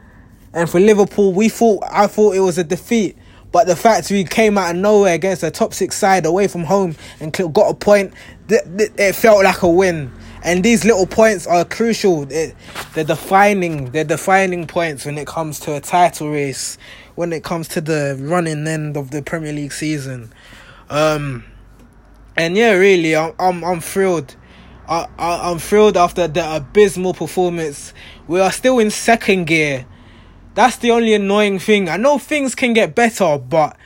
and 0.53 0.69
for 0.69 0.81
Liverpool, 0.81 1.33
we 1.33 1.49
thought 1.49 1.85
I 1.89 2.09
thought 2.09 2.35
it 2.35 2.41
was 2.41 2.59
a 2.59 2.65
defeat. 2.65 3.17
But 3.53 3.69
the 3.69 3.77
fact 3.77 4.11
we 4.11 4.25
came 4.25 4.59
out 4.59 4.75
of 4.75 4.81
nowhere 4.81 5.15
against 5.15 5.43
a 5.45 5.51
top 5.51 5.73
six 5.73 5.97
side 5.97 6.27
away 6.27 6.49
from 6.49 6.65
home 6.65 6.97
and 7.21 7.33
got 7.33 7.71
a 7.71 7.75
point, 7.75 8.13
it 8.49 9.15
felt 9.15 9.45
like 9.45 9.63
a 9.63 9.69
win 9.69 10.13
and 10.43 10.65
these 10.65 10.85
little 10.85 11.07
points 11.07 11.47
are 11.47 11.65
crucial. 11.65 12.25
they're 12.25 12.55
defining, 12.95 13.91
they're 13.91 14.05
defining 14.05 14.67
points 14.67 15.05
when 15.05 15.19
it 15.19 15.27
comes 15.27 15.61
to 15.61 15.75
a 15.77 15.81
title 15.81 16.31
race, 16.31 16.79
when 17.19 17.33
it 17.33 17.43
comes 17.43 17.67
to 17.67 17.81
the 17.81 18.17
running 18.21 18.65
end 18.69 18.97
of 18.97 19.11
the 19.11 19.21
Premier 19.21 19.53
League 19.53 19.73
season. 19.73 20.33
Um, 20.89 21.43
and 22.37 22.57
yeah, 22.57 22.75
really, 22.75 23.17
I'm 23.17 23.65
I'm, 23.65 23.81
thrilled. 23.81 24.37
I, 24.89 25.09
I 25.19 25.51
I'm 25.51 25.59
thrilled 25.59 25.97
after 25.97 26.29
the 26.29 26.55
abysmal 26.55 27.15
performance. 27.15 27.93
We 28.29 28.39
are 28.39 28.53
still 28.53 28.79
in 28.79 28.93
second 28.93 29.47
gear. 29.47 29.85
That's 30.55 30.77
the 30.77 30.93
only 30.93 31.13
annoying 31.13 31.59
thing. 31.59 31.89
I 31.89 31.97
know 31.97 32.19
things 32.19 32.55
can 32.55 32.73
get 32.73 32.95
better, 32.95 33.37
but 33.37 33.77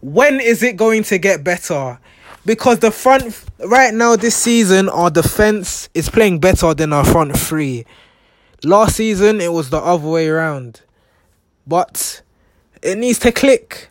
when 0.00 0.38
is 0.38 0.62
it 0.62 0.76
going 0.76 1.02
to 1.04 1.18
get 1.18 1.42
better? 1.42 1.98
because 2.44 2.78
the 2.78 2.92
front 2.92 3.44
right 3.58 3.92
now 3.92 4.14
this 4.14 4.36
season 4.36 4.88
our 4.88 5.10
defense 5.10 5.88
is 5.94 6.08
playing 6.08 6.38
better 6.38 6.72
than 6.74 6.92
our 6.92 7.04
front 7.04 7.36
three. 7.36 7.84
Last 8.62 8.94
season 8.94 9.40
it 9.40 9.52
was 9.52 9.70
the 9.70 9.78
other 9.78 10.08
way 10.08 10.28
around, 10.28 10.82
but 11.66 12.22
it 12.86 12.98
needs 12.98 13.18
to 13.18 13.32
click. 13.32 13.88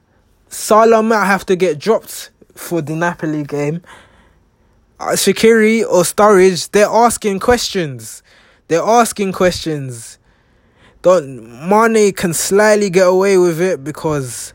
Salah 0.48 1.04
might 1.04 1.26
have 1.26 1.46
to 1.48 1.56
get 1.58 1.78
dropped 1.78 2.32
for 2.54 2.82
the 2.82 2.96
Napoli 2.96 3.44
game. 3.44 3.82
Uh, 4.98 5.08
Shaqiri 5.08 5.84
or 5.84 6.04
Sturridge, 6.04 6.72
they're 6.72 6.88
asking 6.88 7.42
questions. 7.42 8.24
They're 8.70 8.82
asking 8.82 9.34
questions. 9.34 10.18
Don't 11.02 11.68
Mane 11.70 12.14
can 12.14 12.34
slightly 12.34 12.90
get 12.90 13.08
away 13.08 13.38
with 13.38 13.60
it 13.60 13.84
because 13.84 14.54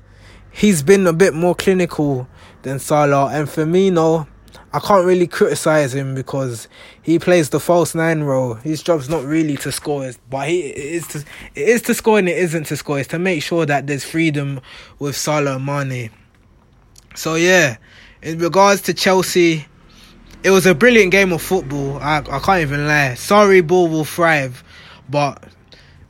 he's 0.51 0.83
been 0.83 1.07
a 1.07 1.13
bit 1.13 1.35
more 1.35 1.55
clinical 1.55 2.27
than 2.63 2.79
Salah. 2.79 3.27
And 3.27 3.47
Firmino, 3.47 4.27
I 4.73 4.79
can't 4.79 5.05
really 5.05 5.27
criticize 5.27 5.95
him 5.95 6.15
because 6.15 6.69
he 7.03 7.19
plays 7.19 7.51
the 7.51 7.59
false 7.59 7.95
nine 7.95 8.23
role. 8.23 8.55
His 8.55 8.83
job's 8.83 9.09
not 9.09 9.25
really 9.25 9.57
to 9.59 9.73
score, 9.73 10.11
but 10.29 10.49
he 10.49 10.61
is 10.61 11.09
to 11.09 11.19
it 11.55 11.69
is 11.69 11.83
to 11.83 11.95
score 11.95 12.19
and 12.19 12.29
it 12.29 12.39
isn't 12.39 12.65
to 12.65 12.77
score. 12.77 13.01
It's 13.01 13.09
to 13.09 13.19
make 13.19 13.43
sure 13.43 13.67
that 13.67 13.87
there's 13.89 14.05
freedom 14.05 14.61
with 15.01 15.17
Salah 15.17 15.57
and 15.57 15.67
Mane. 15.67 16.11
So 17.17 17.35
yeah, 17.35 17.79
in 18.23 18.39
regards 18.39 18.83
to 18.83 18.95
Chelsea, 18.95 19.67
it 20.45 20.51
was 20.51 20.67
a 20.67 20.75
brilliant 20.75 21.11
game 21.11 21.33
of 21.33 21.43
football. 21.43 21.99
I 21.99 22.19
I 22.19 22.39
can't 22.39 22.63
even 22.63 22.87
lie. 22.87 23.15
Sarriball 23.17 23.91
will 23.91 24.05
thrive, 24.05 24.63
but 25.09 25.43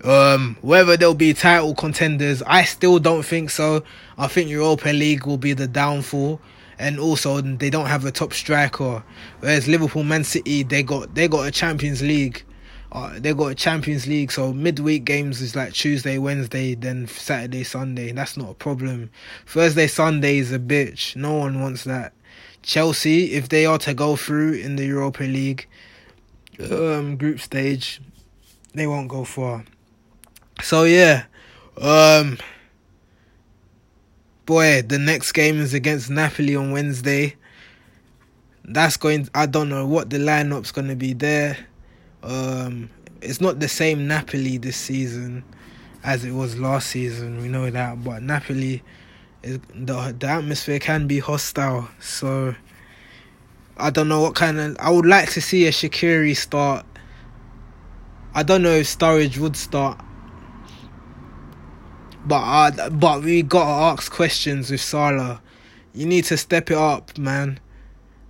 um, 0.04 0.56
whether 0.60 0.96
they'll 0.96 1.14
be 1.14 1.34
title 1.34 1.74
contenders, 1.74 2.42
I 2.42 2.64
still 2.64 2.98
don't 2.98 3.24
think 3.24 3.50
so. 3.50 3.84
I 4.18 4.28
think 4.28 4.50
Europa 4.50 4.90
League 4.90 5.26
will 5.26 5.38
be 5.38 5.52
the 5.52 5.66
downfall, 5.66 6.40
and 6.80 6.98
also 6.98 7.40
they 7.40 7.70
don't 7.70 7.86
have 7.86 8.04
a 8.06 8.10
top 8.10 8.32
striker. 8.32 9.04
Whereas 9.40 9.68
Liverpool, 9.68 10.02
Man 10.02 10.24
City, 10.24 10.62
they 10.62 10.82
got 10.82 11.14
they 11.14 11.28
got 11.28 11.46
a 11.46 11.50
Champions 11.50 12.02
League. 12.02 12.42
Uh, 12.90 13.20
they 13.20 13.32
got 13.32 13.46
a 13.46 13.54
Champions 13.54 14.08
League, 14.08 14.32
so 14.32 14.52
midweek 14.52 15.04
games 15.04 15.40
is 15.40 15.54
like 15.54 15.72
Tuesday, 15.72 16.18
Wednesday, 16.18 16.74
then 16.74 17.06
Saturday, 17.06 17.62
Sunday. 17.62 18.10
That's 18.10 18.36
not 18.36 18.50
a 18.50 18.54
problem. 18.54 19.10
Thursday, 19.46 19.86
Sunday 19.86 20.38
is 20.38 20.50
a 20.50 20.58
bitch. 20.58 21.14
No 21.14 21.34
one 21.34 21.60
wants 21.60 21.84
that. 21.84 22.12
Chelsea, 22.62 23.32
if 23.32 23.48
they 23.48 23.64
are 23.64 23.78
to 23.78 23.94
go 23.94 24.16
through 24.16 24.54
in 24.54 24.74
the 24.74 24.84
Europa 24.84 25.22
League 25.22 25.68
um, 26.72 27.16
group 27.16 27.38
stage, 27.38 28.00
they 28.74 28.88
won't 28.88 29.06
go 29.06 29.22
far. 29.22 29.64
So 30.62 30.82
yeah, 30.82 31.26
um, 31.80 32.38
boy, 34.50 34.82
the 34.82 34.98
next 34.98 35.30
game 35.30 35.60
is 35.60 35.74
against 35.74 36.10
Napoli 36.10 36.56
on 36.56 36.72
Wednesday. 36.72 37.36
That's 38.64 38.96
going. 38.96 39.28
I 39.32 39.46
don't 39.46 39.68
know 39.68 39.86
what 39.86 40.10
the 40.10 40.18
lineup's 40.18 40.72
going 40.72 40.88
to 40.88 40.96
be 40.96 41.12
there. 41.12 41.56
Um, 42.24 42.90
it's 43.22 43.40
not 43.40 43.60
the 43.60 43.68
same 43.68 44.08
Napoli 44.08 44.58
this 44.58 44.76
season 44.76 45.44
as 46.02 46.24
it 46.24 46.32
was 46.32 46.58
last 46.58 46.88
season. 46.88 47.40
We 47.40 47.46
know 47.46 47.70
that, 47.70 48.02
but 48.02 48.24
Napoli, 48.24 48.82
is, 49.44 49.60
the 49.72 50.16
the 50.18 50.26
atmosphere 50.26 50.80
can 50.80 51.06
be 51.06 51.20
hostile. 51.20 51.88
So 52.00 52.56
I 53.76 53.90
don't 53.90 54.08
know 54.08 54.20
what 54.20 54.34
kind 54.34 54.58
of. 54.58 54.76
I 54.80 54.90
would 54.90 55.06
like 55.06 55.30
to 55.30 55.40
see 55.40 55.68
a 55.68 55.70
Shaqiri 55.70 56.36
start. 56.36 56.84
I 58.34 58.42
don't 58.42 58.62
know 58.62 58.72
if 58.72 58.88
Sturridge 58.88 59.38
would 59.38 59.54
start. 59.54 60.00
But 62.30 63.00
but 63.00 63.24
we 63.24 63.42
gotta 63.42 63.98
ask 63.98 64.12
questions 64.12 64.70
with 64.70 64.80
Salah. 64.80 65.42
You 65.92 66.06
need 66.06 66.26
to 66.26 66.36
step 66.36 66.70
it 66.70 66.76
up, 66.76 67.18
man. 67.18 67.58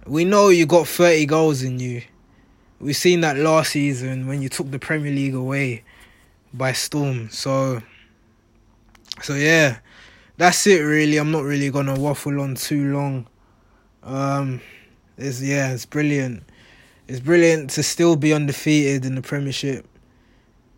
We 0.06 0.24
know 0.24 0.48
you 0.48 0.64
got 0.64 0.88
30 0.88 1.26
goals 1.26 1.62
in 1.62 1.78
you. 1.78 2.00
We've 2.80 2.96
seen 2.96 3.20
that 3.20 3.36
last 3.36 3.72
season 3.72 4.26
when 4.26 4.40
you 4.40 4.48
took 4.48 4.70
the 4.70 4.78
Premier 4.78 5.12
League 5.12 5.34
away 5.34 5.84
by 6.54 6.72
storm. 6.72 7.28
So 7.28 7.82
so 9.20 9.34
yeah. 9.34 9.80
That's 10.38 10.66
it 10.66 10.80
really. 10.80 11.18
I'm 11.18 11.30
not 11.30 11.44
really 11.44 11.70
gonna 11.70 12.00
waffle 12.00 12.40
on 12.40 12.54
too 12.54 12.94
long. 12.94 13.26
Um 14.02 14.62
it's 15.18 15.42
yeah, 15.42 15.74
it's 15.74 15.84
brilliant. 15.84 16.44
It's 17.06 17.20
brilliant 17.20 17.68
to 17.72 17.82
still 17.82 18.16
be 18.16 18.32
undefeated 18.32 19.04
in 19.04 19.14
the 19.14 19.20
Premiership. 19.20 19.86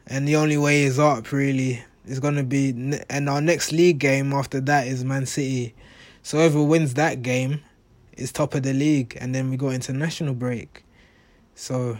And 0.08 0.26
the 0.26 0.34
only 0.34 0.56
way 0.56 0.82
is 0.82 0.98
up 0.98 1.30
really 1.30 1.84
is 2.06 2.20
going 2.20 2.36
to 2.36 2.42
be, 2.42 2.70
and 3.08 3.28
our 3.28 3.40
next 3.40 3.72
league 3.72 3.98
game 3.98 4.32
after 4.32 4.60
that 4.60 4.86
is 4.86 5.04
Man 5.04 5.26
City. 5.26 5.74
So 6.22 6.38
whoever 6.38 6.62
wins 6.62 6.94
that 6.94 7.22
game 7.22 7.62
is 8.16 8.32
top 8.32 8.54
of 8.54 8.62
the 8.62 8.72
league, 8.72 9.16
and 9.20 9.34
then 9.34 9.50
we 9.50 9.56
go 9.56 9.70
international 9.70 10.34
break. 10.34 10.84
So 11.54 11.98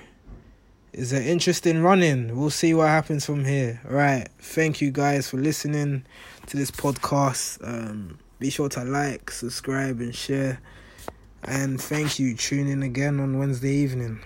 it's 0.92 1.12
an 1.12 1.22
interesting 1.22 1.82
running. 1.82 2.36
We'll 2.36 2.50
see 2.50 2.74
what 2.74 2.88
happens 2.88 3.24
from 3.24 3.44
here. 3.44 3.80
Right. 3.84 4.28
Thank 4.38 4.80
you 4.80 4.90
guys 4.90 5.28
for 5.28 5.38
listening 5.38 6.04
to 6.46 6.56
this 6.56 6.70
podcast. 6.70 7.58
Um, 7.66 8.18
be 8.38 8.50
sure 8.50 8.68
to 8.70 8.84
like, 8.84 9.30
subscribe, 9.30 10.00
and 10.00 10.14
share. 10.14 10.60
And 11.44 11.80
thank 11.80 12.18
you. 12.18 12.36
Tune 12.36 12.68
in 12.68 12.82
again 12.82 13.20
on 13.20 13.38
Wednesday 13.38 13.72
evening. 13.72 14.20